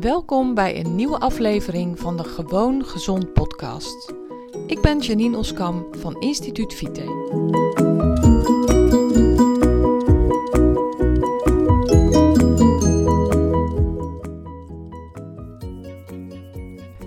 Welkom 0.00 0.54
bij 0.54 0.84
een 0.84 0.94
nieuwe 0.94 1.18
aflevering 1.18 1.98
van 1.98 2.16
de 2.16 2.24
Gewoon 2.24 2.84
Gezond 2.84 3.32
podcast. 3.32 4.14
Ik 4.66 4.80
ben 4.80 4.98
Janine 4.98 5.36
Oskam 5.36 5.86
van 5.90 6.20
Instituut 6.20 6.74
Vite. 6.74 7.02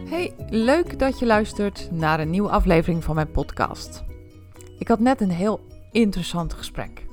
Hey, 0.10 0.34
leuk 0.50 1.00
dat 1.00 1.20
je 1.20 1.26
luistert 1.26 1.92
naar 1.92 2.20
een 2.20 2.30
nieuwe 2.30 2.50
aflevering 2.50 3.04
van 3.04 3.16
mijn 3.16 3.32
podcast. 3.32 4.04
Ik 4.80 4.88
had 4.88 5.00
net 5.00 5.22
een 5.22 5.32
heel 5.32 5.60
interessant 5.92 6.54
gesprek, 6.54 7.06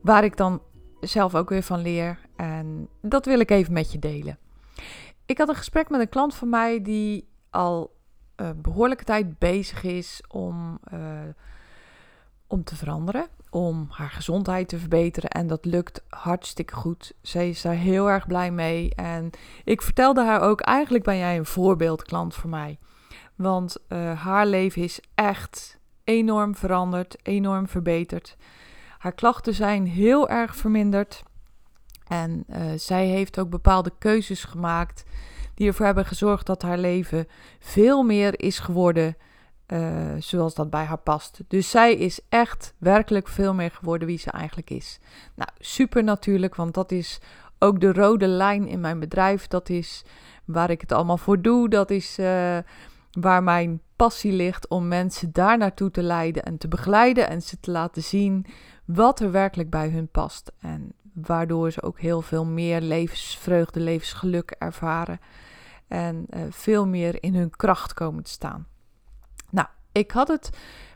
waar 0.00 0.24
ik 0.24 0.36
dan 0.36 0.60
zelf 1.00 1.34
ook 1.34 1.48
weer 1.48 1.62
van 1.62 1.80
leer 1.80 2.18
en 2.36 2.88
dat 3.00 3.26
wil 3.26 3.40
ik 3.40 3.50
even 3.50 3.72
met 3.72 3.92
je 3.92 3.98
delen. 3.98 4.38
Ik 5.26 5.38
had 5.38 5.48
een 5.48 5.54
gesprek 5.54 5.90
met 5.90 6.00
een 6.00 6.08
klant 6.08 6.34
van 6.34 6.48
mij 6.48 6.82
die 6.82 7.28
al 7.50 7.96
een 8.36 8.46
eh, 8.46 8.52
behoorlijke 8.56 9.04
tijd 9.04 9.38
bezig 9.38 9.82
is 9.82 10.22
om, 10.28 10.78
uh, 10.92 11.00
om 12.46 12.64
te 12.64 12.76
veranderen, 12.76 13.26
om 13.50 13.86
haar 13.90 14.10
gezondheid 14.10 14.68
te 14.68 14.78
verbeteren. 14.78 15.30
En 15.30 15.46
dat 15.46 15.64
lukt 15.64 16.02
hartstikke 16.08 16.74
goed. 16.74 17.14
Zij 17.22 17.48
is 17.48 17.62
daar 17.62 17.74
heel 17.74 18.10
erg 18.10 18.26
blij 18.26 18.50
mee. 18.50 18.94
En 18.94 19.30
ik 19.64 19.82
vertelde 19.82 20.24
haar 20.24 20.40
ook, 20.40 20.60
eigenlijk 20.60 21.04
ben 21.04 21.16
jij 21.16 21.36
een 21.36 21.46
voorbeeldklant 21.46 22.34
voor 22.34 22.50
mij. 22.50 22.78
Want 23.34 23.76
uh, 23.88 24.20
haar 24.22 24.46
leven 24.46 24.82
is 24.82 25.00
echt 25.14 25.78
enorm 26.04 26.54
veranderd, 26.54 27.16
enorm 27.22 27.68
verbeterd. 27.68 28.36
Haar 28.98 29.12
klachten 29.12 29.54
zijn 29.54 29.86
heel 29.86 30.28
erg 30.28 30.56
verminderd. 30.56 31.22
En 32.08 32.44
uh, 32.48 32.56
zij 32.76 33.06
heeft 33.06 33.38
ook 33.38 33.50
bepaalde 33.50 33.92
keuzes 33.98 34.44
gemaakt 34.44 35.04
die 35.54 35.66
ervoor 35.66 35.86
hebben 35.86 36.06
gezorgd 36.06 36.46
dat 36.46 36.62
haar 36.62 36.78
leven 36.78 37.26
veel 37.58 38.02
meer 38.02 38.40
is 38.40 38.58
geworden 38.58 39.16
uh, 39.66 40.12
zoals 40.18 40.54
dat 40.54 40.70
bij 40.70 40.84
haar 40.84 40.98
past. 40.98 41.40
Dus 41.48 41.70
zij 41.70 41.94
is 41.94 42.20
echt 42.28 42.74
werkelijk 42.78 43.28
veel 43.28 43.54
meer 43.54 43.70
geworden 43.70 44.08
wie 44.08 44.18
ze 44.18 44.30
eigenlijk 44.30 44.70
is. 44.70 44.98
Nou, 45.34 45.50
super 45.58 46.04
natuurlijk, 46.04 46.54
want 46.54 46.74
dat 46.74 46.92
is 46.92 47.20
ook 47.58 47.80
de 47.80 47.92
rode 47.92 48.26
lijn 48.26 48.66
in 48.66 48.80
mijn 48.80 48.98
bedrijf. 48.98 49.46
Dat 49.46 49.68
is 49.68 50.04
waar 50.44 50.70
ik 50.70 50.80
het 50.80 50.92
allemaal 50.92 51.18
voor 51.18 51.42
doe. 51.42 51.68
Dat 51.68 51.90
is 51.90 52.18
uh, 52.18 52.58
waar 53.10 53.42
mijn 53.42 53.80
passie 53.96 54.32
ligt 54.32 54.68
om 54.68 54.88
mensen 54.88 55.32
daar 55.32 55.58
naartoe 55.58 55.90
te 55.90 56.02
leiden 56.02 56.42
en 56.42 56.58
te 56.58 56.68
begeleiden 56.68 57.28
en 57.28 57.42
ze 57.42 57.60
te 57.60 57.70
laten 57.70 58.02
zien 58.02 58.46
wat 58.84 59.20
er 59.20 59.30
werkelijk 59.30 59.70
bij 59.70 59.88
hun 59.88 60.08
past. 60.08 60.52
En 60.58 60.92
waardoor 61.14 61.70
ze 61.70 61.82
ook 61.82 61.98
heel 61.98 62.22
veel 62.22 62.44
meer 62.44 62.80
levensvreugde, 62.80 63.80
levensgeluk 63.80 64.50
ervaren. 64.50 65.20
En 65.88 66.26
uh, 66.30 66.40
veel 66.50 66.86
meer 66.86 67.22
in 67.22 67.34
hun 67.34 67.50
kracht 67.50 67.94
komen 67.94 68.22
te 68.22 68.30
staan. 68.30 68.66
Nou, 69.50 69.66
ik 69.92 70.10
had 70.10 70.28
het 70.28 70.50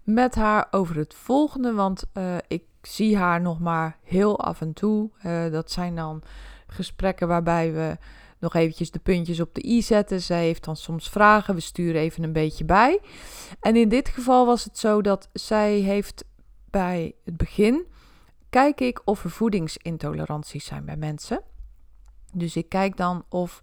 met 0.05 0.35
haar 0.35 0.67
over 0.71 0.97
het 0.97 1.15
volgende, 1.15 1.73
want 1.73 2.05
uh, 2.15 2.37
ik 2.49 2.63
zie 2.83 3.17
haar 3.17 3.41
nog 3.41 3.61
maar 3.61 3.97
heel 4.03 4.41
af 4.41 4.61
en 4.61 4.73
toe. 4.73 5.11
Uh, 5.27 5.53
dat 5.53 5.71
zijn 5.71 5.97
dan 5.97 6.23
gesprekken 6.67 7.29
waarbij 7.29 7.73
we 7.73 7.97
nog 8.39 8.55
eventjes 8.55 8.91
de 8.91 8.99
puntjes 8.99 9.41
op 9.41 9.55
de 9.55 9.67
i 9.67 9.83
zetten. 9.83 10.21
Zij 10.21 10.45
heeft 10.45 10.65
dan 10.65 10.77
soms 10.77 11.09
vragen, 11.09 11.55
we 11.55 11.61
sturen 11.61 12.01
even 12.01 12.23
een 12.23 12.33
beetje 12.33 12.65
bij. 12.65 13.01
En 13.61 13.77
in 13.77 13.89
dit 13.89 14.09
geval 14.09 14.47
was 14.47 14.65
het 14.65 14.79
zo 14.79 15.01
dat 15.01 15.29
zij 15.33 15.73
heeft 15.73 16.25
bij 16.71 17.15
het 17.25 17.37
begin 17.37 17.87
kijk 18.51 18.81
ik 18.81 19.01
of 19.05 19.25
er 19.25 19.31
voedingsintoleranties 19.31 20.65
zijn 20.65 20.85
bij 20.85 20.97
mensen. 20.97 21.43
Dus 22.33 22.57
ik 22.57 22.69
kijk 22.69 22.97
dan 22.97 23.25
of 23.29 23.63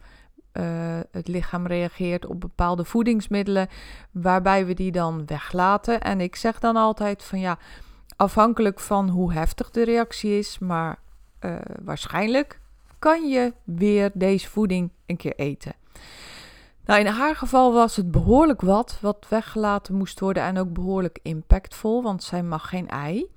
uh, 0.53 0.99
het 1.11 1.27
lichaam 1.27 1.67
reageert 1.67 2.25
op 2.25 2.41
bepaalde 2.41 2.85
voedingsmiddelen, 2.85 3.67
waarbij 4.11 4.65
we 4.65 4.73
die 4.73 4.91
dan 4.91 5.25
weglaten. 5.25 6.01
En 6.01 6.21
ik 6.21 6.35
zeg 6.35 6.59
dan 6.59 6.75
altijd 6.75 7.23
van 7.23 7.39
ja, 7.39 7.57
afhankelijk 8.15 8.79
van 8.79 9.09
hoe 9.09 9.33
heftig 9.33 9.71
de 9.71 9.83
reactie 9.83 10.37
is, 10.37 10.59
maar 10.59 10.99
uh, 11.39 11.55
waarschijnlijk 11.83 12.59
kan 12.99 13.29
je 13.29 13.53
weer 13.63 14.11
deze 14.13 14.49
voeding 14.49 14.91
een 15.05 15.17
keer 15.17 15.35
eten. 15.35 15.73
Nou, 16.85 16.99
in 16.99 17.05
haar 17.05 17.35
geval 17.35 17.73
was 17.73 17.95
het 17.95 18.11
behoorlijk 18.11 18.61
wat 18.61 18.97
wat 19.01 19.25
weggelaten 19.29 19.95
moest 19.95 20.19
worden 20.19 20.43
en 20.43 20.57
ook 20.57 20.73
behoorlijk 20.73 21.19
impactvol, 21.21 22.03
want 22.03 22.23
zij 22.23 22.43
mag 22.43 22.69
geen 22.69 22.87
ei. 22.87 23.34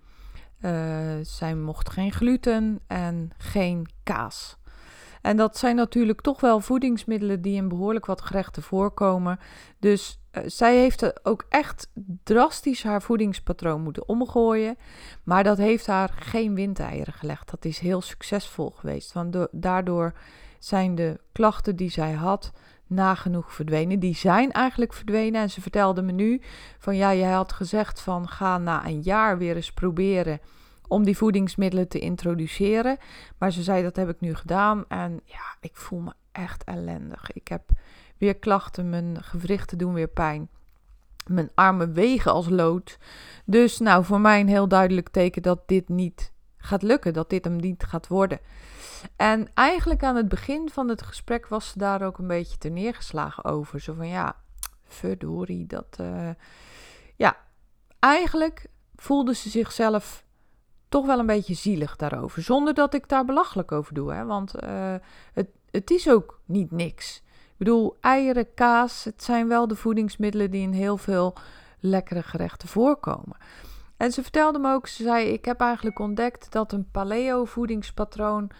Uh, 0.60 0.72
zij 1.22 1.54
mocht 1.54 1.90
geen 1.90 2.12
gluten 2.12 2.80
en 2.86 3.30
geen 3.36 3.88
kaas. 4.02 4.58
En 5.22 5.36
dat 5.36 5.58
zijn 5.58 5.76
natuurlijk 5.76 6.20
toch 6.20 6.40
wel 6.40 6.60
voedingsmiddelen 6.60 7.40
die 7.40 7.56
in 7.56 7.68
behoorlijk 7.68 8.06
wat 8.06 8.20
gerechten 8.20 8.62
voorkomen. 8.62 9.38
Dus 9.78 10.20
uh, 10.32 10.42
zij 10.46 10.76
heeft 10.76 11.26
ook 11.26 11.46
echt 11.48 11.90
drastisch 12.22 12.82
haar 12.82 13.02
voedingspatroon 13.02 13.82
moeten 13.82 14.08
omgooien. 14.08 14.76
Maar 15.22 15.44
dat 15.44 15.58
heeft 15.58 15.86
haar 15.86 16.10
geen 16.14 16.54
windeieren 16.54 17.12
gelegd. 17.12 17.50
Dat 17.50 17.64
is 17.64 17.78
heel 17.78 18.00
succesvol 18.00 18.70
geweest. 18.70 19.12
Want 19.12 19.36
daardoor 19.50 20.14
zijn 20.58 20.94
de 20.94 21.20
klachten 21.32 21.76
die 21.76 21.90
zij 21.90 22.12
had 22.12 22.52
nagenoeg 22.88 23.52
verdwenen. 23.52 23.98
Die 23.98 24.14
zijn 24.16 24.52
eigenlijk 24.52 24.92
verdwenen. 24.92 25.40
En 25.40 25.50
ze 25.50 25.60
vertelde 25.60 26.02
me 26.02 26.12
nu 26.12 26.40
van 26.78 26.96
ja, 26.96 27.14
jij 27.14 27.30
had 27.30 27.52
gezegd 27.52 28.00
van 28.00 28.28
ga 28.28 28.58
na 28.58 28.86
een 28.86 29.00
jaar 29.00 29.38
weer 29.38 29.56
eens 29.56 29.72
proberen 29.72 30.40
om 30.88 31.04
die 31.04 31.16
voedingsmiddelen 31.16 31.88
te 31.88 31.98
introduceren. 31.98 32.98
Maar 33.38 33.52
ze 33.52 33.62
zei 33.62 33.82
dat 33.82 33.96
heb 33.96 34.08
ik 34.08 34.20
nu 34.20 34.34
gedaan 34.34 34.84
en 34.88 35.20
ja, 35.24 35.56
ik 35.60 35.76
voel 35.76 36.00
me 36.00 36.12
echt 36.32 36.64
ellendig. 36.64 37.32
Ik 37.32 37.48
heb 37.48 37.70
weer 38.18 38.36
klachten, 38.36 38.90
mijn 38.90 39.22
gewrichten 39.22 39.78
doen 39.78 39.92
weer 39.92 40.08
pijn. 40.08 40.48
Mijn 41.26 41.50
armen 41.54 41.92
wegen 41.92 42.32
als 42.32 42.48
lood. 42.48 42.98
Dus 43.44 43.78
nou, 43.78 44.04
voor 44.04 44.20
mij 44.20 44.40
een 44.40 44.48
heel 44.48 44.68
duidelijk 44.68 45.08
teken 45.08 45.42
dat 45.42 45.68
dit 45.68 45.88
niet 45.88 46.32
gaat 46.68 46.82
lukken, 46.82 47.12
dat 47.12 47.30
dit 47.30 47.44
hem 47.44 47.56
niet 47.56 47.82
gaat 47.82 48.06
worden. 48.06 48.40
En 49.16 49.48
eigenlijk 49.54 50.02
aan 50.02 50.16
het 50.16 50.28
begin 50.28 50.70
van 50.70 50.88
het 50.88 51.02
gesprek 51.02 51.48
was 51.48 51.68
ze 51.68 51.78
daar 51.78 52.02
ook 52.02 52.18
een 52.18 52.26
beetje 52.26 52.58
te 52.58 52.68
neergeslagen 52.68 53.44
over. 53.44 53.80
Zo 53.80 53.94
van 53.94 54.08
ja, 54.08 54.36
verdorie, 54.84 55.66
dat. 55.66 55.98
Uh, 56.00 56.30
ja, 57.16 57.36
eigenlijk 57.98 58.66
voelde 58.96 59.34
ze 59.34 59.48
zichzelf 59.48 60.24
toch 60.88 61.06
wel 61.06 61.18
een 61.18 61.26
beetje 61.26 61.54
zielig 61.54 61.96
daarover. 61.96 62.42
Zonder 62.42 62.74
dat 62.74 62.94
ik 62.94 63.08
daar 63.08 63.24
belachelijk 63.24 63.72
over 63.72 63.94
doe. 63.94 64.12
Hè? 64.12 64.24
Want 64.24 64.62
uh, 64.62 64.94
het, 65.32 65.48
het 65.70 65.90
is 65.90 66.08
ook 66.08 66.40
niet 66.44 66.70
niks. 66.70 67.22
Ik 67.26 67.64
bedoel, 67.64 67.96
eieren, 68.00 68.54
kaas, 68.54 69.04
het 69.04 69.22
zijn 69.22 69.48
wel 69.48 69.68
de 69.68 69.76
voedingsmiddelen 69.76 70.50
die 70.50 70.62
in 70.62 70.72
heel 70.72 70.96
veel 70.96 71.34
lekkere 71.80 72.22
gerechten 72.22 72.68
voorkomen. 72.68 73.36
En 73.98 74.12
ze 74.12 74.22
vertelde 74.22 74.58
me 74.58 74.72
ook, 74.72 74.86
ze 74.86 75.02
zei, 75.02 75.26
ik 75.26 75.44
heb 75.44 75.60
eigenlijk 75.60 75.98
ontdekt 75.98 76.52
dat 76.52 76.72
een 76.72 76.90
paleo 76.90 77.44
voedingspatroon 77.44 78.50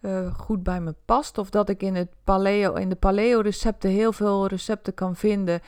uh, 0.00 0.34
goed 0.34 0.62
bij 0.62 0.80
me 0.80 0.94
past. 1.04 1.38
Of 1.38 1.50
dat 1.50 1.68
ik 1.68 1.82
in, 1.82 1.94
het 1.94 2.08
paleo, 2.24 2.74
in 2.74 2.88
de 2.88 2.96
paleo 2.96 3.40
recepten 3.40 3.90
heel 3.90 4.12
veel 4.12 4.46
recepten 4.46 4.94
kan 4.94 5.16
vinden 5.16 5.60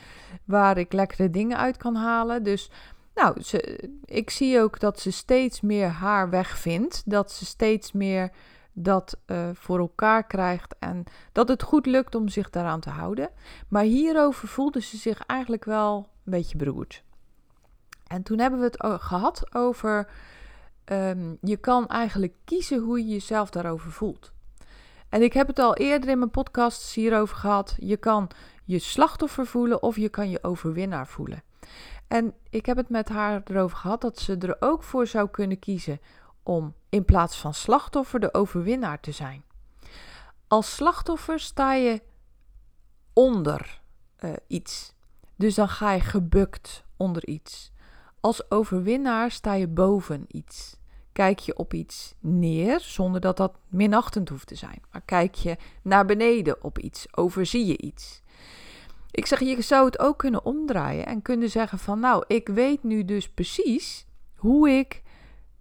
waar 0.43 0.77
ik 0.77 0.93
lekkere 0.93 1.29
dingen 1.29 1.57
uit 1.57 1.77
kan 1.77 1.95
halen. 1.95 2.43
Dus 2.43 2.69
nou, 3.15 3.41
ze, 3.41 3.89
ik 4.05 4.29
zie 4.29 4.61
ook 4.61 4.79
dat 4.79 4.99
ze 4.99 5.11
steeds 5.11 5.61
meer 5.61 5.87
haar 5.87 6.29
weg 6.29 6.57
vindt. 6.57 7.01
Dat 7.05 7.31
ze 7.31 7.45
steeds 7.45 7.91
meer 7.91 8.31
dat 8.73 9.17
uh, 9.27 9.49
voor 9.53 9.79
elkaar 9.79 10.23
krijgt. 10.23 10.75
En 10.79 11.03
dat 11.31 11.47
het 11.47 11.63
goed 11.63 11.85
lukt 11.85 12.15
om 12.15 12.27
zich 12.27 12.49
daaraan 12.49 12.79
te 12.79 12.89
houden. 12.89 13.29
Maar 13.67 13.83
hierover 13.83 14.47
voelde 14.47 14.81
ze 14.81 14.97
zich 14.97 15.25
eigenlijk 15.25 15.65
wel 15.65 15.97
een 15.97 16.31
beetje 16.31 16.57
beroerd. 16.57 17.03
En 18.07 18.23
toen 18.23 18.39
hebben 18.39 18.59
we 18.59 18.65
het 18.65 19.01
gehad 19.01 19.55
over. 19.55 20.09
Um, 20.85 21.37
je 21.41 21.57
kan 21.57 21.87
eigenlijk 21.87 22.33
kiezen 22.45 22.79
hoe 22.79 22.99
je 22.99 23.11
jezelf 23.11 23.49
daarover 23.49 23.91
voelt. 23.91 24.31
En 25.09 25.21
ik 25.21 25.33
heb 25.33 25.47
het 25.47 25.59
al 25.59 25.75
eerder 25.75 26.09
in 26.09 26.17
mijn 26.17 26.31
podcasts 26.31 26.93
hierover 26.93 27.35
gehad. 27.35 27.75
Je 27.77 27.97
kan 27.97 28.29
je 28.65 28.79
slachtoffer 28.79 29.45
voelen 29.45 29.83
of 29.83 29.95
je 29.95 30.09
kan 30.09 30.29
je 30.29 30.43
overwinnaar 30.43 31.07
voelen. 31.07 31.43
En 32.07 32.33
ik 32.49 32.65
heb 32.65 32.77
het 32.77 32.89
met 32.89 33.09
haar 33.09 33.41
erover 33.45 33.77
gehad 33.77 34.01
dat 34.01 34.19
ze 34.19 34.37
er 34.37 34.55
ook 34.59 34.83
voor 34.83 35.07
zou 35.07 35.29
kunnen 35.29 35.59
kiezen 35.59 35.99
om 36.43 36.73
in 36.89 37.05
plaats 37.05 37.37
van 37.37 37.53
slachtoffer 37.53 38.19
de 38.19 38.33
overwinnaar 38.33 38.99
te 38.99 39.11
zijn. 39.11 39.43
Als 40.47 40.75
slachtoffer 40.75 41.39
sta 41.39 41.73
je 41.73 42.01
onder 43.13 43.81
uh, 44.19 44.33
iets. 44.47 44.93
Dus 45.35 45.55
dan 45.55 45.69
ga 45.69 45.91
je 45.91 45.99
gebukt 45.99 46.83
onder 46.97 47.27
iets. 47.27 47.71
Als 48.25 48.51
overwinnaar 48.51 49.31
sta 49.31 49.53
je 49.53 49.67
boven 49.67 50.25
iets. 50.27 50.77
Kijk 51.11 51.39
je 51.39 51.57
op 51.57 51.73
iets 51.73 52.15
neer 52.19 52.79
zonder 52.79 53.21
dat 53.21 53.37
dat 53.37 53.55
minachtend 53.67 54.29
hoeft 54.29 54.47
te 54.47 54.55
zijn. 54.55 54.81
Maar 54.91 55.01
kijk 55.05 55.35
je 55.35 55.57
naar 55.81 56.05
beneden 56.05 56.63
op 56.63 56.79
iets, 56.79 57.17
overzie 57.17 57.65
je 57.65 57.77
iets. 57.77 58.21
Ik 59.11 59.25
zeg, 59.25 59.39
je 59.39 59.61
zou 59.61 59.85
het 59.85 59.99
ook 59.99 60.17
kunnen 60.17 60.45
omdraaien 60.45 61.05
en 61.05 61.21
kunnen 61.21 61.49
zeggen 61.49 61.79
van 61.79 61.99
nou, 61.99 62.23
ik 62.27 62.47
weet 62.47 62.83
nu 62.83 63.05
dus 63.05 63.29
precies 63.29 64.05
hoe 64.35 64.69
ik 64.69 65.01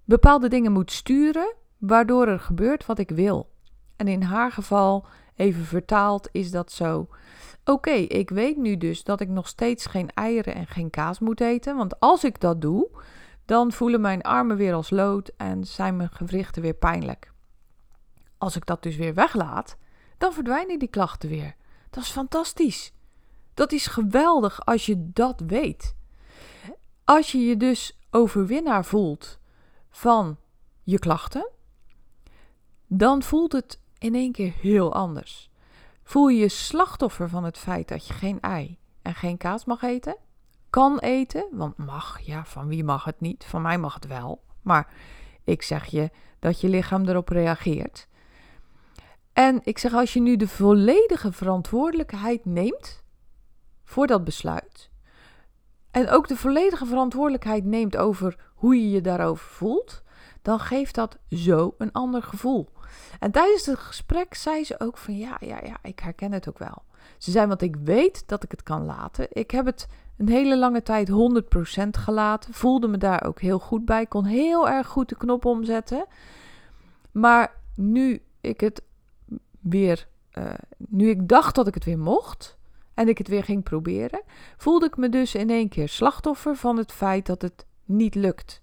bepaalde 0.05 0.49
dingen 0.49 0.73
moet 0.73 0.93
sturen, 0.93 1.55
waardoor 1.79 2.29
er 2.29 2.41
gebeurt 2.41 2.87
wat 2.87 2.99
ik 2.99 3.11
wil. 3.11 3.51
En 3.97 4.09
in 4.09 4.23
haar 4.23 4.53
geval 4.53 5.07
Even 5.37 5.65
vertaald 5.65 6.29
is 6.33 6.51
dat 6.51 6.73
zo. 6.73 7.09
Oké, 7.65 7.91
ik 7.91 8.31
weet 8.31 8.57
nu 8.57 8.77
dus 8.77 9.05
dat 9.05 9.21
ik 9.21 9.29
nog 9.29 9.49
steeds 9.49 9.87
geen 9.87 10.11
eieren 10.15 10.55
en 10.55 10.67
geen 10.67 10.91
kaas 10.91 11.19
moet 11.19 11.41
eten. 11.41 11.77
Want 11.77 12.01
als 12.01 12.25
ik 12.25 12.41
dat 12.41 12.61
doe, 12.61 12.91
dan 13.45 13.73
voelen 13.73 14.01
mijn 14.01 14.23
armen 14.23 14.57
weer 14.57 14.75
als 14.75 14.91
lood 14.91 15.33
en 15.37 15.65
zijn 15.65 15.97
mijn 15.97 16.11
gewrichten 16.13 16.63
weer 16.63 16.75
pijnlijk. 16.75 17.33
Als 18.39 18.57
ik 18.57 18.67
dat 18.67 18.83
dus 18.83 18.97
weer 18.97 19.15
weglaat, 19.15 19.77
dan 20.19 20.33
verdwijnen 20.33 20.79
die 20.79 20.89
klachten 20.89 21.29
weer. 21.29 21.55
Dat 21.91 22.03
is 22.03 22.11
fantastisch. 22.11 22.93
Dat 23.55 23.73
is 23.73 23.87
geweldig 23.87 24.67
als 24.67 24.87
je 24.87 25.11
dat 25.13 25.43
weet. 25.47 25.95
Als 27.05 27.33
je 27.33 27.39
je 27.39 27.57
dus 27.57 27.99
overwinnaar 28.11 28.85
voelt 28.85 29.39
van 29.91 30.39
je 30.83 30.99
klachten, 30.99 31.51
dan 32.87 33.23
voelt 33.23 33.53
het 33.53 33.81
in 34.03 34.15
één 34.15 34.33
keer 34.33 34.53
heel 34.61 34.95
anders. 34.95 35.51
Voel 36.03 36.29
je 36.29 36.39
je 36.39 36.49
slachtoffer 36.49 37.29
van 37.29 37.45
het 37.45 37.59
feit 37.59 37.89
dat 37.89 38.07
je 38.07 38.13
geen 38.13 38.41
ei 38.41 38.79
en 39.03 39.15
geen 39.15 39.37
kaas 39.37 39.65
mag 39.65 39.83
eten? 39.83 40.17
Kan 40.71 40.99
eten, 40.99 41.47
want 41.51 41.77
mag, 41.77 42.21
ja, 42.21 42.45
van 42.45 42.69
wie 42.69 42.85
mag 42.85 43.05
het 43.05 43.21
niet? 43.21 43.45
Van 43.45 43.63
mij 43.63 43.79
mag 43.79 43.95
het 43.95 44.07
wel. 44.07 44.43
Maar 44.63 44.93
ik 45.45 45.63
zeg 45.63 45.87
je 45.87 46.11
dat 46.39 46.61
je 46.61 46.69
lichaam 46.69 47.09
erop 47.09 47.29
reageert. 47.29 48.09
En 49.33 49.61
ik 49.63 49.79
zeg, 49.79 49.93
als 49.93 50.13
je 50.13 50.21
nu 50.21 50.37
de 50.37 50.49
volledige 50.49 51.33
verantwoordelijkheid 51.33 52.45
neemt 52.45 53.03
voor 53.85 54.07
dat 54.07 54.25
besluit, 54.25 54.91
en 55.91 56.09
ook 56.09 56.29
de 56.29 56.37
volledige 56.37 56.87
verantwoordelijkheid 56.87 57.65
neemt 57.65 57.97
over 57.97 58.37
hoe 58.55 58.77
je 58.77 58.91
je 58.91 59.01
daarover 59.01 59.47
voelt, 59.47 60.03
dan 60.43 60.59
geeft 60.59 60.95
dat 60.95 61.19
zo 61.29 61.75
een 61.79 61.93
ander 61.93 62.23
gevoel. 62.23 62.69
En 63.19 63.31
tijdens 63.31 63.67
het 63.67 63.79
gesprek 63.79 64.35
zei 64.35 64.65
ze 64.65 64.81
ook 64.81 64.97
van 64.99 65.17
ja, 65.17 65.37
ja, 65.41 65.61
ja, 65.65 65.77
ik 65.83 65.99
herken 65.99 66.33
het 66.33 66.49
ook 66.49 66.59
wel. 66.59 66.83
Ze 67.19 67.31
zei, 67.31 67.47
want 67.47 67.63
ik 67.63 67.77
weet 67.77 68.29
dat 68.29 68.43
ik 68.45 68.51
het 68.51 68.63
kan 68.63 68.85
laten. 68.85 69.27
Ik 69.31 69.51
heb 69.51 69.67
het 69.67 69.87
een 70.17 70.29
hele 70.29 70.59
lange 70.59 70.83
tijd 70.83 71.11
100% 71.11 71.15
gelaten. 71.91 72.55
Voelde 72.55 72.89
me 72.89 72.99
daar 72.99 73.25
ook 73.25 73.41
heel 73.41 73.59
goed 73.59 73.85
bij. 73.85 74.07
Kon 74.07 74.25
heel 74.25 74.69
erg 74.69 74.87
goed 74.87 75.09
de 75.09 75.17
knop 75.17 75.45
omzetten. 75.45 76.07
Maar 77.13 77.55
nu 77.75 78.23
ik 78.41 78.61
het 78.61 78.83
weer, 79.61 80.09
uh, 80.39 80.55
nu 80.77 81.09
ik 81.09 81.29
dacht 81.29 81.55
dat 81.55 81.67
ik 81.67 81.75
het 81.75 81.85
weer 81.85 81.99
mocht 81.99 82.57
en 82.95 83.09
ik 83.09 83.19
het 83.19 83.29
weer 83.29 83.45
ging 83.45 83.63
proberen, 83.63 84.23
voelde 84.57 84.87
ik 84.87 84.97
me 84.97 85.09
dus 85.09 85.35
in 85.35 85.51
één 85.51 85.69
keer 85.69 85.89
slachtoffer 85.89 86.57
van 86.57 86.77
het 86.77 86.93
feit 86.93 87.27
dat 87.27 87.43
het 87.43 87.67
niet 87.85 88.15
lukt. 88.15 88.62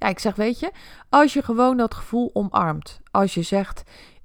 Ja, 0.00 0.08
ik 0.08 0.18
zeg, 0.18 0.34
weet 0.34 0.58
je, 0.58 0.72
als 1.08 1.32
je 1.32 1.42
gewoon 1.42 1.76
dat 1.76 1.94
gevoel 1.94 2.30
omarmt, 2.32 3.00
als 3.10 3.34
je 3.34 3.42
zegt, 3.42 3.82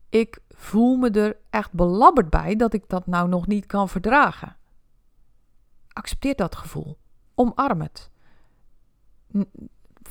ik 0.10 0.40
voel 0.50 0.96
me 0.96 1.10
er 1.10 1.38
echt 1.50 1.72
belabberd 1.72 2.30
bij 2.30 2.56
dat 2.56 2.74
ik 2.74 2.90
dat 2.90 3.08
nou 3.08 3.30
nog 3.30 3.48
niet 3.48 3.66
kan 3.66 3.90
verdragen. 3.90 4.56
Accepteer 5.94 6.36
dat 6.36 6.56
gevoel. 6.56 6.98
Omarm 7.36 7.82
het. 7.82 8.10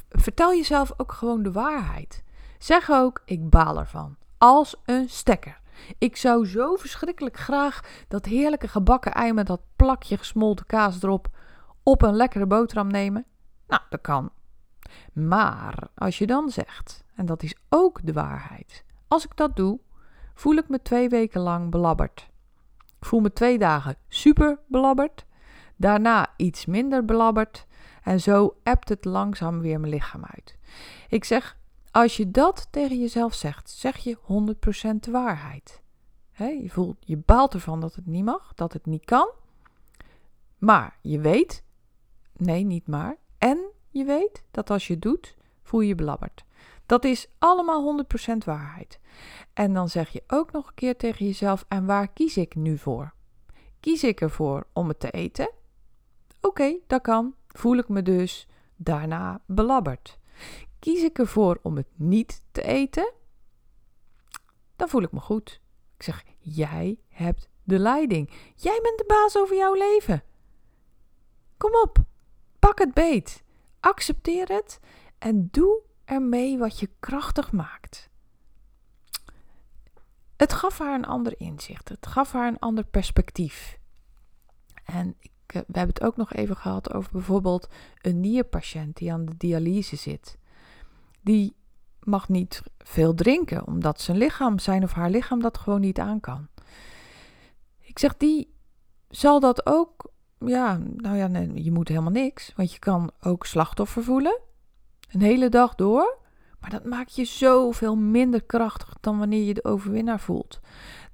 Vertel 0.08 0.54
jezelf 0.54 0.92
ook 0.96 1.12
gewoon 1.12 1.42
de 1.42 1.52
waarheid. 1.52 2.24
Zeg 2.58 2.90
ook, 2.90 3.22
ik 3.24 3.50
baal 3.50 3.78
ervan. 3.78 4.16
Als 4.38 4.76
een 4.84 5.08
stekker. 5.08 5.60
Ik 5.98 6.16
zou 6.16 6.46
zo 6.46 6.76
verschrikkelijk 6.76 7.36
graag 7.36 8.04
dat 8.08 8.24
heerlijke 8.24 8.68
gebakken 8.68 9.12
ei 9.12 9.32
met 9.32 9.46
dat 9.46 9.60
plakje 9.76 10.16
gesmolten 10.16 10.66
kaas 10.66 11.02
erop 11.02 11.28
op 11.82 12.02
een 12.02 12.16
lekkere 12.16 12.46
boterham 12.46 12.88
nemen. 12.88 13.26
Nou, 13.66 13.82
dat 13.88 14.00
kan. 14.00 14.30
Maar 15.12 15.88
als 15.94 16.18
je 16.18 16.26
dan 16.26 16.50
zegt, 16.50 17.04
en 17.14 17.26
dat 17.26 17.42
is 17.42 17.54
ook 17.68 18.00
de 18.04 18.12
waarheid, 18.12 18.84
als 19.08 19.24
ik 19.24 19.36
dat 19.36 19.56
doe, 19.56 19.78
voel 20.34 20.54
ik 20.54 20.68
me 20.68 20.82
twee 20.82 21.08
weken 21.08 21.40
lang 21.40 21.70
belabberd. 21.70 22.30
Ik 22.98 23.06
voel 23.06 23.20
me 23.20 23.32
twee 23.32 23.58
dagen 23.58 23.96
super 24.08 24.58
belabberd, 24.66 25.24
daarna 25.76 26.28
iets 26.36 26.66
minder 26.66 27.04
belabberd 27.04 27.66
en 28.02 28.20
zo 28.20 28.56
ebt 28.62 28.88
het 28.88 29.04
langzaam 29.04 29.60
weer 29.60 29.80
mijn 29.80 29.92
lichaam 29.92 30.24
uit. 30.24 30.58
Ik 31.08 31.24
zeg, 31.24 31.56
als 31.90 32.16
je 32.16 32.30
dat 32.30 32.68
tegen 32.70 33.00
jezelf 33.00 33.34
zegt, 33.34 33.70
zeg 33.70 33.96
je 33.96 34.16
100% 34.16 34.20
de 35.00 35.10
waarheid. 35.10 35.82
je, 36.36 36.70
voelt, 36.70 36.96
je 37.00 37.16
baalt 37.16 37.54
ervan 37.54 37.80
dat 37.80 37.94
het 37.94 38.06
niet 38.06 38.24
mag, 38.24 38.54
dat 38.54 38.72
het 38.72 38.86
niet 38.86 39.04
kan. 39.04 39.30
Maar 40.58 40.98
je 41.00 41.20
weet, 41.20 41.64
nee, 42.32 42.64
niet 42.64 42.86
maar. 42.86 43.16
Je 43.94 44.04
weet 44.04 44.42
dat 44.50 44.70
als 44.70 44.86
je 44.86 44.98
doet, 44.98 45.36
voel 45.62 45.80
je 45.80 45.86
je 45.88 45.94
belabberd. 45.94 46.44
Dat 46.86 47.04
is 47.04 47.28
allemaal 47.38 48.04
100% 48.32 48.36
waarheid. 48.44 49.00
En 49.52 49.72
dan 49.72 49.88
zeg 49.88 50.08
je 50.08 50.22
ook 50.26 50.52
nog 50.52 50.66
een 50.66 50.74
keer 50.74 50.96
tegen 50.96 51.26
jezelf: 51.26 51.64
en 51.68 51.86
waar 51.86 52.08
kies 52.08 52.36
ik 52.36 52.54
nu 52.54 52.78
voor? 52.78 53.14
Kies 53.80 54.04
ik 54.04 54.20
ervoor 54.20 54.66
om 54.72 54.88
het 54.88 55.00
te 55.00 55.10
eten? 55.10 55.50
Oké, 56.40 56.76
dat 56.86 57.02
kan. 57.02 57.34
Voel 57.48 57.76
ik 57.76 57.88
me 57.88 58.02
dus 58.02 58.48
daarna 58.76 59.40
belabberd. 59.46 60.18
Kies 60.78 61.02
ik 61.02 61.18
ervoor 61.18 61.58
om 61.62 61.76
het 61.76 61.88
niet 61.94 62.42
te 62.52 62.62
eten? 62.62 63.12
Dan 64.76 64.88
voel 64.88 65.02
ik 65.02 65.12
me 65.12 65.20
goed. 65.20 65.60
Ik 65.96 66.02
zeg: 66.02 66.24
jij 66.38 66.98
hebt 67.08 67.48
de 67.62 67.78
leiding. 67.78 68.30
Jij 68.54 68.78
bent 68.82 68.98
de 68.98 69.04
baas 69.06 69.36
over 69.36 69.56
jouw 69.56 69.74
leven. 69.74 70.22
Kom 71.56 71.74
op, 71.74 71.98
pak 72.58 72.78
het 72.78 72.94
beet. 72.94 73.44
Accepteer 73.84 74.48
het 74.48 74.80
en 75.18 75.48
doe 75.50 75.80
ermee 76.04 76.58
wat 76.58 76.78
je 76.78 76.90
krachtig 77.00 77.52
maakt. 77.52 78.08
Het 80.36 80.52
gaf 80.52 80.78
haar 80.78 80.94
een 80.94 81.04
ander 81.06 81.34
inzicht. 81.40 81.88
Het 81.88 82.06
gaf 82.06 82.32
haar 82.32 82.48
een 82.48 82.58
ander 82.58 82.84
perspectief. 82.84 83.78
En 84.84 85.14
ik, 85.18 85.30
eh, 85.46 85.60
we 85.66 85.78
hebben 85.78 85.94
het 85.94 86.02
ook 86.02 86.16
nog 86.16 86.32
even 86.32 86.56
gehad 86.56 86.92
over 86.92 87.12
bijvoorbeeld 87.12 87.68
een 88.00 88.20
nierpatiënt 88.20 88.96
die 88.96 89.12
aan 89.12 89.24
de 89.24 89.36
dialyse 89.36 89.96
zit. 89.96 90.38
Die 91.20 91.56
mag 92.00 92.28
niet 92.28 92.62
veel 92.78 93.14
drinken, 93.14 93.66
omdat 93.66 94.00
zijn 94.00 94.16
lichaam, 94.16 94.58
zijn 94.58 94.82
of 94.82 94.92
haar 94.92 95.10
lichaam, 95.10 95.40
dat 95.40 95.58
gewoon 95.58 95.80
niet 95.80 95.98
aan 95.98 96.20
kan. 96.20 96.48
Ik 97.80 97.98
zeg, 97.98 98.16
die 98.16 98.54
zal 99.08 99.40
dat 99.40 99.66
ook 99.66 100.12
ja, 100.46 100.80
nou 100.96 101.16
ja, 101.16 101.26
nee, 101.26 101.64
je 101.64 101.72
moet 101.72 101.88
helemaal 101.88 102.10
niks. 102.10 102.52
Want 102.56 102.72
je 102.72 102.78
kan 102.78 103.10
ook 103.20 103.46
slachtoffer 103.46 104.02
voelen. 104.02 104.40
Een 105.10 105.22
hele 105.22 105.48
dag 105.48 105.74
door. 105.74 106.18
Maar 106.60 106.70
dat 106.70 106.84
maakt 106.84 107.16
je 107.16 107.24
zoveel 107.24 107.96
minder 107.96 108.44
krachtig 108.44 108.96
dan 109.00 109.18
wanneer 109.18 109.42
je 109.42 109.54
de 109.54 109.64
overwinnaar 109.64 110.20
voelt. 110.20 110.60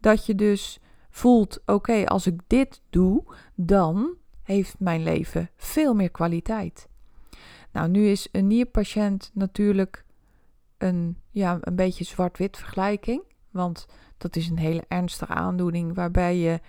Dat 0.00 0.26
je 0.26 0.34
dus 0.34 0.80
voelt: 1.10 1.62
oké, 1.66 2.06
als 2.06 2.26
ik 2.26 2.40
dit 2.46 2.82
doe, 2.90 3.24
dan 3.54 4.16
heeft 4.42 4.74
mijn 4.78 5.02
leven 5.02 5.50
veel 5.56 5.94
meer 5.94 6.10
kwaliteit. 6.10 6.88
Nou, 7.72 7.88
nu 7.88 8.06
is 8.06 8.28
een 8.32 8.46
nierpatiënt 8.46 9.30
natuurlijk 9.34 10.04
een, 10.78 11.18
ja, 11.30 11.58
een 11.60 11.76
beetje 11.76 12.04
zwart-wit 12.04 12.56
vergelijking. 12.56 13.22
Want 13.50 13.86
dat 14.18 14.36
is 14.36 14.48
een 14.48 14.58
hele 14.58 14.84
ernstige 14.88 15.34
aandoening 15.34 15.94
waarbij 15.94 16.36
je 16.36 16.60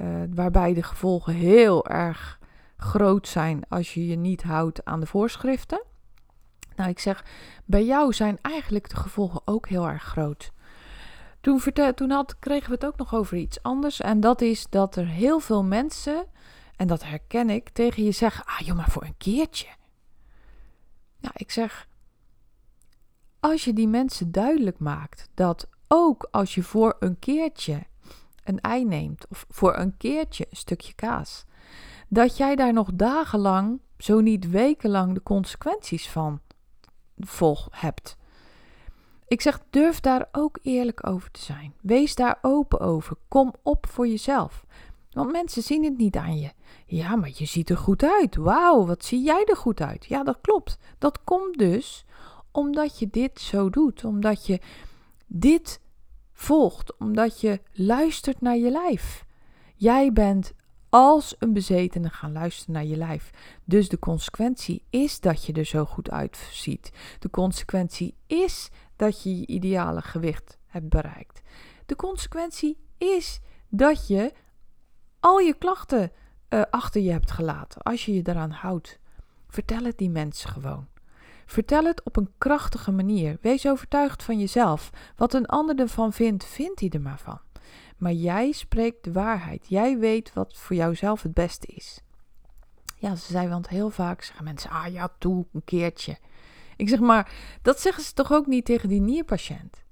uh, 0.00 0.22
waarbij 0.34 0.74
de 0.74 0.82
gevolgen 0.82 1.34
heel 1.34 1.86
erg 1.86 2.38
groot 2.76 3.28
zijn 3.28 3.62
als 3.68 3.94
je 3.94 4.06
je 4.06 4.16
niet 4.16 4.42
houdt 4.42 4.84
aan 4.84 5.00
de 5.00 5.06
voorschriften. 5.06 5.82
Nou, 6.76 6.90
ik 6.90 6.98
zeg, 6.98 7.24
bij 7.64 7.84
jou 7.84 8.12
zijn 8.12 8.38
eigenlijk 8.42 8.88
de 8.88 8.96
gevolgen 8.96 9.40
ook 9.44 9.68
heel 9.68 9.88
erg 9.88 10.02
groot. 10.02 10.52
Toen, 11.40 11.60
toen 11.94 12.10
had, 12.10 12.38
kregen 12.38 12.68
we 12.68 12.74
het 12.74 12.86
ook 12.86 12.96
nog 12.96 13.14
over 13.14 13.36
iets 13.36 13.62
anders. 13.62 14.00
En 14.00 14.20
dat 14.20 14.40
is 14.40 14.66
dat 14.70 14.96
er 14.96 15.06
heel 15.06 15.40
veel 15.40 15.64
mensen, 15.64 16.26
en 16.76 16.86
dat 16.86 17.04
herken 17.04 17.50
ik, 17.50 17.68
tegen 17.68 18.04
je 18.04 18.12
zeggen: 18.12 18.44
Ah, 18.44 18.58
joh, 18.58 18.76
maar 18.76 18.90
voor 18.90 19.04
een 19.04 19.16
keertje. 19.16 19.68
Nou, 21.20 21.34
ik 21.36 21.50
zeg, 21.50 21.88
als 23.40 23.64
je 23.64 23.72
die 23.72 23.88
mensen 23.88 24.32
duidelijk 24.32 24.78
maakt 24.78 25.28
dat 25.34 25.68
ook 25.88 26.28
als 26.30 26.54
je 26.54 26.62
voor 26.62 26.96
een 26.98 27.18
keertje 27.18 27.82
een 28.44 28.60
ei 28.60 28.84
neemt 28.84 29.26
of 29.28 29.46
voor 29.48 29.76
een 29.76 29.96
keertje 29.96 30.46
een 30.50 30.56
stukje 30.56 30.94
kaas, 30.94 31.44
dat 32.08 32.36
jij 32.36 32.56
daar 32.56 32.72
nog 32.72 32.90
dagenlang, 32.94 33.80
zo 33.98 34.20
niet 34.20 34.50
wekenlang, 34.50 35.14
de 35.14 35.22
consequenties 35.22 36.08
van 36.08 36.40
volg 37.18 37.68
hebt. 37.70 38.16
Ik 39.26 39.40
zeg, 39.40 39.60
durf 39.70 40.00
daar 40.00 40.28
ook 40.32 40.58
eerlijk 40.62 41.06
over 41.06 41.30
te 41.30 41.40
zijn. 41.40 41.74
Wees 41.80 42.14
daar 42.14 42.38
open 42.42 42.80
over. 42.80 43.16
Kom 43.28 43.54
op 43.62 43.86
voor 43.86 44.08
jezelf. 44.08 44.64
Want 45.10 45.32
mensen 45.32 45.62
zien 45.62 45.84
het 45.84 45.96
niet 45.96 46.16
aan 46.16 46.38
je. 46.38 46.52
Ja, 46.86 47.16
maar 47.16 47.30
je 47.34 47.44
ziet 47.44 47.70
er 47.70 47.76
goed 47.76 48.04
uit. 48.04 48.36
Wauw, 48.36 48.86
wat 48.86 49.04
zie 49.04 49.22
jij 49.22 49.44
er 49.44 49.56
goed 49.56 49.80
uit? 49.80 50.04
Ja, 50.04 50.22
dat 50.22 50.38
klopt. 50.40 50.78
Dat 50.98 51.24
komt 51.24 51.58
dus 51.58 52.04
omdat 52.50 52.98
je 52.98 53.08
dit 53.10 53.40
zo 53.40 53.70
doet. 53.70 54.04
Omdat 54.04 54.46
je 54.46 54.60
dit 55.26 55.80
volgt, 56.44 56.96
omdat 56.96 57.40
je 57.40 57.60
luistert 57.72 58.40
naar 58.40 58.56
je 58.56 58.70
lijf. 58.70 59.24
Jij 59.74 60.12
bent 60.12 60.52
als 60.88 61.34
een 61.38 61.52
bezetene 61.52 62.08
gaan 62.08 62.32
luisteren 62.32 62.74
naar 62.74 62.84
je 62.84 62.96
lijf. 62.96 63.30
Dus 63.64 63.88
de 63.88 63.98
consequentie 63.98 64.84
is 64.90 65.20
dat 65.20 65.44
je 65.44 65.52
er 65.52 65.64
zo 65.64 65.84
goed 65.84 66.10
uitziet. 66.10 66.92
De 67.18 67.30
consequentie 67.30 68.14
is 68.26 68.70
dat 68.96 69.22
je 69.22 69.38
je 69.38 69.46
ideale 69.46 70.02
gewicht 70.02 70.58
hebt 70.66 70.88
bereikt. 70.88 71.42
de 71.86 71.96
consequentie 71.96 72.78
is 72.98 73.40
dat 73.68 74.06
je 74.06 74.32
al 75.20 75.38
je 75.38 75.54
klachten 75.54 76.12
uh, 76.48 76.62
achter 76.70 77.00
je 77.00 77.10
hebt 77.10 77.30
gelaten. 77.30 77.82
Als 77.82 78.04
je 78.04 78.14
je 78.14 78.22
daaraan 78.22 78.50
houdt. 78.50 78.98
Vertel 79.48 79.84
het 79.84 79.98
die 79.98 80.10
mensen 80.10 80.50
gewoon. 80.50 80.88
Vertel 81.46 81.84
het 81.84 82.02
op 82.02 82.16
een 82.16 82.30
krachtige 82.38 82.92
manier. 82.92 83.38
Wees 83.40 83.66
overtuigd 83.66 84.22
van 84.22 84.38
jezelf. 84.38 84.90
Wat 85.16 85.34
een 85.34 85.46
ander 85.46 85.78
ervan 85.78 86.12
vindt, 86.12 86.44
vindt 86.44 86.80
hij 86.80 86.88
er 86.88 87.00
maar 87.00 87.18
van. 87.18 87.38
Maar 87.96 88.12
jij 88.12 88.52
spreekt 88.52 89.04
de 89.04 89.12
waarheid. 89.12 89.66
Jij 89.68 89.98
weet 89.98 90.32
wat 90.32 90.56
voor 90.56 90.76
jouzelf 90.76 91.22
het 91.22 91.34
beste 91.34 91.66
is. 91.66 92.00
Ja, 92.98 93.14
ze 93.16 93.32
zijn 93.32 93.48
want 93.48 93.68
heel 93.68 93.90
vaak 93.90 94.22
zeggen 94.22 94.44
mensen: 94.44 94.70
ah 94.70 94.92
ja, 94.92 95.08
toe, 95.18 95.46
een 95.52 95.64
keertje. 95.64 96.18
Ik 96.76 96.88
zeg 96.88 97.00
maar, 97.00 97.32
dat 97.62 97.80
zeggen 97.80 98.02
ze 98.02 98.12
toch 98.12 98.32
ook 98.32 98.46
niet 98.46 98.64
tegen 98.64 98.88
die 98.88 99.00
nierpatiënt? 99.00 99.84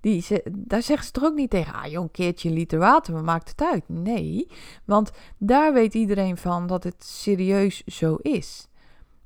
Die, 0.00 0.22
ze, 0.22 0.42
daar 0.50 0.82
zeggen 0.82 1.06
ze 1.06 1.12
toch 1.12 1.24
ook 1.24 1.34
niet 1.34 1.50
tegen, 1.50 1.74
ah 1.74 1.90
joh, 1.90 2.02
een 2.02 2.10
keertje 2.10 2.48
een 2.48 2.54
liter 2.54 2.78
water, 2.78 3.14
wat 3.14 3.22
maakt 3.22 3.48
het 3.48 3.62
uit? 3.62 3.88
Nee, 3.88 4.48
want 4.84 5.10
daar 5.38 5.72
weet 5.72 5.94
iedereen 5.94 6.36
van 6.36 6.66
dat 6.66 6.84
het 6.84 7.04
serieus 7.04 7.84
zo 7.84 8.14
is. 8.16 8.68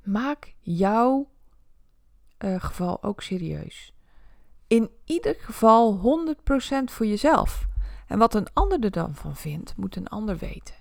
Maak 0.03 0.53
jouw 0.59 1.27
uh, 2.39 2.55
geval 2.57 3.03
ook 3.03 3.21
serieus. 3.21 3.93
In 4.67 4.89
ieder 5.05 5.35
geval 5.39 5.99
100% 6.27 6.83
voor 6.85 7.05
jezelf. 7.05 7.67
En 8.07 8.17
wat 8.17 8.33
een 8.33 8.47
ander 8.53 8.83
er 8.83 8.91
dan 8.91 9.15
van 9.15 9.35
vindt, 9.35 9.77
moet 9.77 9.95
een 9.95 10.07
ander 10.07 10.37
weten. 10.37 10.75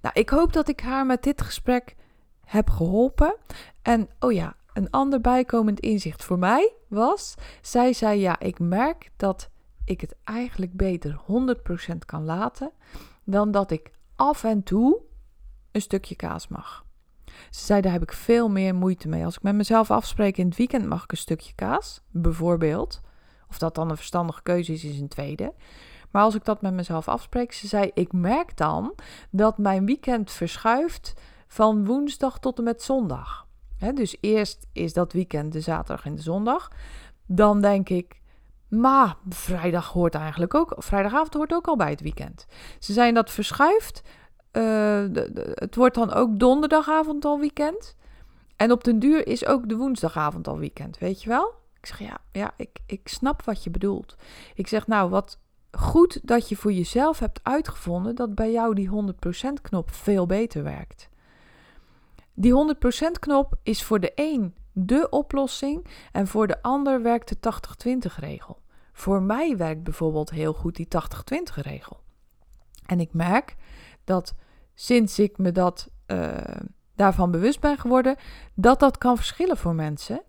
Nou, 0.00 0.14
ik 0.18 0.28
hoop 0.28 0.52
dat 0.52 0.68
ik 0.68 0.80
haar 0.80 1.06
met 1.06 1.22
dit 1.22 1.42
gesprek 1.42 1.96
heb 2.44 2.70
geholpen. 2.70 3.36
En 3.82 4.08
oh 4.20 4.32
ja, 4.32 4.56
een 4.72 4.90
ander 4.90 5.20
bijkomend 5.20 5.80
inzicht 5.80 6.24
voor 6.24 6.38
mij 6.38 6.72
was: 6.88 7.34
zij 7.62 7.92
zei 7.92 8.20
ja, 8.20 8.40
ik 8.40 8.58
merk 8.58 9.10
dat 9.16 9.50
ik 9.84 10.00
het 10.00 10.14
eigenlijk 10.24 10.72
beter 10.72 11.20
100% 11.92 11.96
kan 12.06 12.24
laten 12.24 12.70
dan 13.24 13.50
dat 13.50 13.70
ik 13.70 13.90
af 14.16 14.44
en 14.44 14.62
toe 14.62 15.00
een 15.70 15.80
stukje 15.80 16.16
kaas 16.16 16.48
mag. 16.48 16.84
Ze 17.50 17.64
zei, 17.64 17.80
daar 17.80 17.92
heb 17.92 18.02
ik 18.02 18.12
veel 18.12 18.48
meer 18.48 18.74
moeite 18.74 19.08
mee. 19.08 19.24
Als 19.24 19.36
ik 19.36 19.42
met 19.42 19.54
mezelf 19.54 19.90
afspreek 19.90 20.36
in 20.36 20.46
het 20.46 20.56
weekend 20.56 20.86
mag 20.86 21.04
ik 21.04 21.10
een 21.10 21.16
stukje 21.16 21.52
kaas, 21.54 22.02
bijvoorbeeld. 22.10 23.00
Of 23.48 23.58
dat 23.58 23.74
dan 23.74 23.90
een 23.90 23.96
verstandige 23.96 24.42
keuze 24.42 24.72
is, 24.72 24.84
is 24.84 25.00
een 25.00 25.08
tweede. 25.08 25.54
Maar 26.10 26.22
als 26.22 26.34
ik 26.34 26.44
dat 26.44 26.62
met 26.62 26.72
mezelf 26.72 27.08
afspreek, 27.08 27.52
ze 27.52 27.66
zei, 27.66 27.90
ik 27.94 28.12
merk 28.12 28.56
dan 28.56 28.94
dat 29.30 29.58
mijn 29.58 29.86
weekend 29.86 30.30
verschuift 30.30 31.14
van 31.46 31.84
woensdag 31.84 32.38
tot 32.38 32.58
en 32.58 32.64
met 32.64 32.82
zondag. 32.82 33.46
dus 33.94 34.16
eerst 34.20 34.66
is 34.72 34.92
dat 34.92 35.12
weekend 35.12 35.52
de 35.52 35.60
zaterdag 35.60 36.04
en 36.04 36.14
de 36.14 36.22
zondag. 36.22 36.70
Dan 37.26 37.60
denk 37.60 37.88
ik, 37.88 38.20
maar 38.68 39.16
vrijdag 39.28 39.88
hoort 39.88 40.14
eigenlijk 40.14 40.54
ook, 40.54 40.74
vrijdagavond 40.76 41.34
hoort 41.34 41.52
ook 41.52 41.66
al 41.66 41.76
bij 41.76 41.90
het 41.90 42.00
weekend. 42.00 42.46
Ze 42.78 42.92
zijn 42.92 43.14
dat 43.14 43.30
verschuift 43.30 44.02
uh, 44.52 45.04
het 45.54 45.74
wordt 45.74 45.94
dan 45.94 46.12
ook 46.12 46.38
donderdagavond 46.38 47.24
al 47.24 47.38
weekend. 47.38 47.96
En 48.56 48.72
op 48.72 48.84
den 48.84 48.98
duur 48.98 49.26
is 49.26 49.46
ook 49.46 49.68
de 49.68 49.76
woensdagavond 49.76 50.48
al 50.48 50.58
weekend, 50.58 50.98
weet 50.98 51.22
je 51.22 51.28
wel? 51.28 51.54
Ik 51.80 51.86
zeg 51.86 51.98
ja, 51.98 52.18
ja 52.32 52.50
ik, 52.56 52.78
ik 52.86 53.08
snap 53.08 53.42
wat 53.44 53.64
je 53.64 53.70
bedoelt. 53.70 54.16
Ik 54.54 54.68
zeg 54.68 54.86
nou, 54.86 55.10
wat 55.10 55.38
goed 55.70 56.20
dat 56.22 56.48
je 56.48 56.56
voor 56.56 56.72
jezelf 56.72 57.18
hebt 57.18 57.40
uitgevonden 57.42 58.14
dat 58.14 58.34
bij 58.34 58.52
jou 58.52 58.74
die 58.74 58.90
100% 58.90 59.62
knop 59.62 59.90
veel 59.90 60.26
beter 60.26 60.62
werkt. 60.62 61.08
Die 62.34 62.74
100% 63.06 63.10
knop 63.18 63.54
is 63.62 63.82
voor 63.82 64.00
de 64.00 64.12
een 64.14 64.54
de 64.72 65.06
oplossing 65.10 65.86
en 66.12 66.26
voor 66.26 66.46
de 66.46 66.62
ander 66.62 67.02
werkt 67.02 67.28
de 67.28 67.52
80-20 68.10 68.14
regel. 68.16 68.60
Voor 68.92 69.22
mij 69.22 69.56
werkt 69.56 69.82
bijvoorbeeld 69.82 70.30
heel 70.30 70.52
goed 70.52 70.76
die 70.76 70.88
80-20 71.54 71.54
regel. 71.54 72.00
En 72.86 73.00
ik 73.00 73.12
merk 73.12 73.56
dat 74.04 74.34
sinds 74.74 75.18
ik 75.18 75.38
me 75.38 75.52
dat, 75.52 75.88
uh, 76.06 76.36
daarvan 76.94 77.30
bewust 77.30 77.60
ben 77.60 77.78
geworden, 77.78 78.16
dat 78.54 78.80
dat 78.80 78.98
kan 78.98 79.16
verschillen 79.16 79.56
voor 79.56 79.74
mensen, 79.74 80.22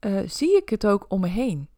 uh, 0.00 0.20
zie 0.26 0.56
ik 0.56 0.68
het 0.68 0.86
ook 0.86 1.04
om 1.08 1.20
me 1.20 1.28
heen. 1.28 1.68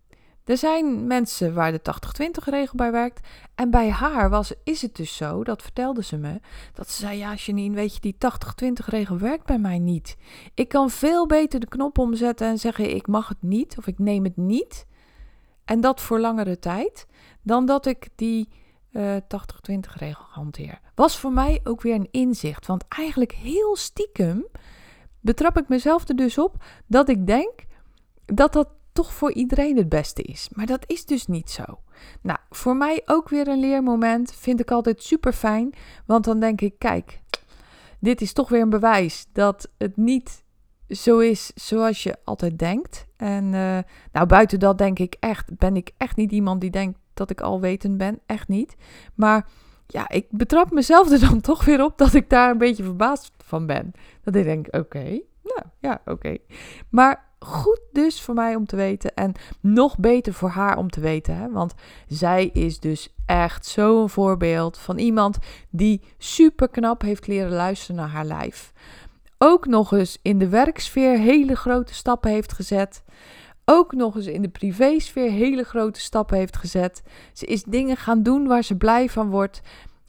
Er 0.44 0.56
zijn 0.56 1.06
mensen 1.06 1.54
waar 1.54 1.72
de 1.72 1.80
80-20 1.80 2.44
regel 2.44 2.76
bij 2.76 2.92
werkt. 2.92 3.28
En 3.54 3.70
bij 3.70 3.90
haar 3.90 4.30
was, 4.30 4.52
is 4.64 4.82
het 4.82 4.96
dus 4.96 5.16
zo, 5.16 5.44
dat 5.44 5.62
vertelde 5.62 6.02
ze 6.02 6.16
me, 6.16 6.40
dat 6.72 6.90
ze 6.90 7.00
zei, 7.00 7.18
ja 7.18 7.34
Janine, 7.34 7.74
weet 7.74 7.94
je, 7.94 8.00
die 8.00 8.16
80-20 8.64 8.84
regel 8.86 9.18
werkt 9.18 9.46
bij 9.46 9.58
mij 9.58 9.78
niet. 9.78 10.16
Ik 10.54 10.68
kan 10.68 10.90
veel 10.90 11.26
beter 11.26 11.60
de 11.60 11.68
knop 11.68 11.98
omzetten 11.98 12.48
en 12.48 12.58
zeggen, 12.58 12.94
ik 12.94 13.06
mag 13.06 13.28
het 13.28 13.42
niet 13.42 13.78
of 13.78 13.86
ik 13.86 13.98
neem 13.98 14.24
het 14.24 14.36
niet. 14.36 14.86
En 15.64 15.80
dat 15.80 16.00
voor 16.00 16.20
langere 16.20 16.58
tijd, 16.58 17.06
dan 17.42 17.66
dat 17.66 17.86
ik 17.86 18.08
die 18.14 18.48
uh, 18.94 19.16
80-20 19.16 19.78
regel 19.98 20.24
hanteer. 20.28 20.80
Was 20.94 21.18
voor 21.18 21.32
mij 21.32 21.60
ook 21.64 21.82
weer 21.82 21.94
een 21.94 22.08
inzicht. 22.10 22.66
Want 22.66 22.84
eigenlijk 22.88 23.32
heel 23.32 23.76
stiekem 23.76 24.46
betrap 25.20 25.58
ik 25.58 25.68
mezelf 25.68 26.08
er 26.08 26.16
dus 26.16 26.38
op 26.38 26.64
dat 26.86 27.08
ik 27.08 27.26
denk 27.26 27.52
dat 28.24 28.52
dat 28.52 28.68
toch 28.92 29.12
voor 29.12 29.32
iedereen 29.32 29.76
het 29.76 29.88
beste 29.88 30.22
is. 30.22 30.48
Maar 30.52 30.66
dat 30.66 30.84
is 30.86 31.04
dus 31.04 31.26
niet 31.26 31.50
zo. 31.50 31.64
Nou, 32.20 32.38
voor 32.50 32.76
mij 32.76 33.02
ook 33.04 33.28
weer 33.28 33.48
een 33.48 33.60
leermoment. 33.60 34.34
Vind 34.34 34.60
ik 34.60 34.70
altijd 34.70 35.02
super 35.02 35.32
fijn. 35.32 35.72
Want 36.06 36.24
dan 36.24 36.40
denk 36.40 36.60
ik, 36.60 36.78
kijk, 36.78 37.20
dit 37.98 38.20
is 38.20 38.32
toch 38.32 38.48
weer 38.48 38.60
een 38.60 38.70
bewijs 38.70 39.26
dat 39.32 39.70
het 39.78 39.96
niet 39.96 40.44
zo 40.88 41.18
is 41.18 41.50
zoals 41.54 42.02
je 42.02 42.16
altijd 42.24 42.58
denkt. 42.58 43.06
En 43.16 43.44
uh, 43.44 43.78
nou, 44.12 44.26
buiten 44.26 44.58
dat 44.58 44.78
denk 44.78 44.98
ik 44.98 45.16
echt, 45.20 45.58
ben 45.58 45.76
ik 45.76 45.90
echt 45.96 46.16
niet 46.16 46.32
iemand 46.32 46.60
die 46.60 46.70
denkt 46.70 46.98
dat 47.14 47.30
ik 47.30 47.40
alwetend 47.40 47.96
ben. 47.96 48.20
Echt 48.26 48.48
niet. 48.48 48.76
Maar 49.14 49.46
ja, 49.86 50.08
ik 50.08 50.26
betrap 50.30 50.70
mezelf 50.70 51.10
er 51.10 51.20
dan 51.20 51.40
toch 51.50 51.64
weer 51.64 51.84
op 51.84 51.98
dat 51.98 52.14
ik 52.14 52.30
daar 52.30 52.50
een 52.50 52.58
beetje 52.58 52.82
verbaasd 52.82 53.30
van 53.44 53.66
ben. 53.66 53.92
Dat 54.22 54.34
ik 54.34 54.44
denk, 54.44 54.66
oké, 54.70 55.20
nou 55.42 55.62
ja, 55.80 56.00
oké. 56.04 56.36
Maar 56.88 57.32
goed 57.38 57.80
dus 57.92 58.20
voor 58.20 58.34
mij 58.34 58.54
om 58.54 58.66
te 58.66 58.76
weten 58.76 59.14
en 59.14 59.32
nog 59.60 59.98
beter 59.98 60.32
voor 60.32 60.48
haar 60.48 60.78
om 60.78 60.90
te 60.90 61.00
weten. 61.00 61.36
Hè? 61.36 61.50
Want 61.50 61.74
zij 62.08 62.46
is 62.46 62.80
dus 62.80 63.14
echt 63.26 63.66
zo'n 63.66 64.10
voorbeeld 64.10 64.78
van 64.78 64.98
iemand 64.98 65.38
die 65.70 66.00
super 66.18 66.68
knap 66.68 67.02
heeft 67.02 67.26
leren 67.26 67.52
luisteren 67.52 67.96
naar 67.96 68.08
haar 68.08 68.24
lijf. 68.24 68.72
Ook 69.38 69.66
nog 69.66 69.92
eens 69.92 70.18
in 70.22 70.38
de 70.38 70.48
werksfeer 70.48 71.18
hele 71.18 71.56
grote 71.56 71.94
stappen 71.94 72.30
heeft 72.30 72.52
gezet 72.52 73.02
ook 73.64 73.92
nog 73.92 74.16
eens 74.16 74.26
in 74.26 74.42
de 74.42 74.48
privésfeer 74.48 75.30
hele 75.30 75.64
grote 75.64 76.00
stappen 76.00 76.36
heeft 76.36 76.56
gezet. 76.56 77.02
Ze 77.32 77.46
is 77.46 77.62
dingen 77.62 77.96
gaan 77.96 78.22
doen 78.22 78.46
waar 78.46 78.64
ze 78.64 78.76
blij 78.76 79.08
van 79.08 79.30
wordt. 79.30 79.60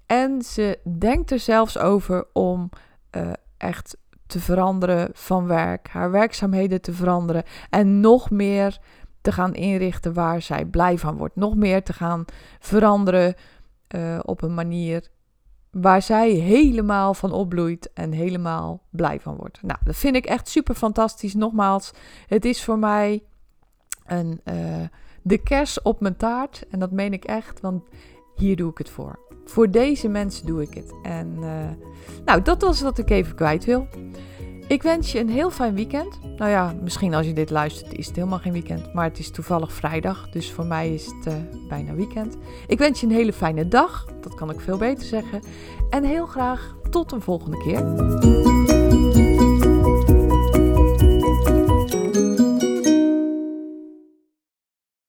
En 0.05 0.41
ze 0.41 0.79
denkt 0.97 1.31
er 1.31 1.39
zelfs 1.39 1.77
over 1.77 2.27
om 2.33 2.69
uh, 3.11 3.31
echt 3.57 3.97
te 4.27 4.39
veranderen 4.39 5.09
van 5.13 5.47
werk, 5.47 5.87
haar 5.87 6.11
werkzaamheden 6.11 6.81
te 6.81 6.93
veranderen 6.93 7.43
en 7.69 7.99
nog 7.99 8.29
meer 8.29 8.79
te 9.21 9.31
gaan 9.31 9.53
inrichten 9.53 10.13
waar 10.13 10.41
zij 10.41 10.65
blij 10.65 10.97
van 10.97 11.17
wordt. 11.17 11.35
Nog 11.35 11.55
meer 11.55 11.83
te 11.83 11.93
gaan 11.93 12.25
veranderen 12.59 13.35
uh, 13.95 14.19
op 14.21 14.41
een 14.41 14.53
manier 14.53 15.07
waar 15.71 16.01
zij 16.01 16.29
helemaal 16.29 17.13
van 17.13 17.31
opbloeit 17.31 17.93
en 17.93 18.11
helemaal 18.11 18.81
blij 18.89 19.19
van 19.19 19.35
wordt. 19.35 19.61
Nou, 19.61 19.79
dat 19.83 19.95
vind 19.95 20.15
ik 20.15 20.25
echt 20.25 20.47
super 20.47 20.75
fantastisch. 20.75 21.33
Nogmaals, 21.33 21.91
het 22.27 22.45
is 22.45 22.63
voor 22.63 22.79
mij 22.79 23.23
een, 24.05 24.41
uh, 24.45 24.55
de 25.21 25.37
kers 25.37 25.81
op 25.81 26.01
mijn 26.01 26.17
taart. 26.17 26.65
En 26.69 26.79
dat 26.79 26.91
meen 26.91 27.13
ik 27.13 27.23
echt, 27.23 27.61
want 27.61 27.83
hier 28.35 28.55
doe 28.55 28.71
ik 28.71 28.77
het 28.77 28.89
voor. 28.89 29.19
Voor 29.45 29.71
deze 29.71 30.07
mensen 30.07 30.45
doe 30.45 30.61
ik 30.61 30.73
het. 30.73 30.93
En 31.03 31.35
uh, 31.39 31.47
nou, 32.25 32.41
dat 32.41 32.61
was 32.61 32.81
wat 32.81 32.97
ik 32.97 33.09
even 33.09 33.35
kwijt 33.35 33.65
wil. 33.65 33.87
Ik 34.67 34.83
wens 34.83 35.11
je 35.11 35.19
een 35.19 35.29
heel 35.29 35.51
fijn 35.51 35.75
weekend. 35.75 36.19
Nou 36.37 36.51
ja, 36.51 36.75
misschien 36.81 37.13
als 37.13 37.25
je 37.25 37.33
dit 37.33 37.49
luistert 37.49 37.97
is 37.97 38.07
het 38.07 38.15
helemaal 38.15 38.39
geen 38.39 38.53
weekend. 38.53 38.93
Maar 38.93 39.03
het 39.03 39.19
is 39.19 39.31
toevallig 39.31 39.73
vrijdag. 39.73 40.29
Dus 40.29 40.51
voor 40.51 40.65
mij 40.65 40.93
is 40.93 41.05
het 41.05 41.33
uh, 41.33 41.33
bijna 41.67 41.93
weekend. 41.93 42.37
Ik 42.67 42.77
wens 42.77 42.99
je 42.99 43.07
een 43.07 43.13
hele 43.13 43.33
fijne 43.33 43.67
dag. 43.67 44.05
Dat 44.21 44.33
kan 44.33 44.49
ik 44.49 44.59
veel 44.59 44.77
beter 44.77 45.05
zeggen. 45.05 45.41
En 45.89 46.03
heel 46.03 46.25
graag 46.25 46.75
tot 46.89 47.11
een 47.11 47.21
volgende 47.21 47.57
keer. 47.57 48.64